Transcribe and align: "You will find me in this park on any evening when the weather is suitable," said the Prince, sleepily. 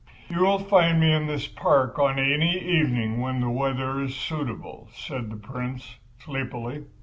"You 0.31 0.39
will 0.41 0.57
find 0.57 0.99
me 0.99 1.13
in 1.13 1.27
this 1.27 1.45
park 1.45 1.99
on 1.99 2.17
any 2.17 2.57
evening 2.57 3.19
when 3.21 3.39
the 3.39 3.51
weather 3.51 4.01
is 4.01 4.15
suitable," 4.15 4.89
said 4.95 5.29
the 5.29 5.37
Prince, 5.37 5.97
sleepily. 6.17 6.85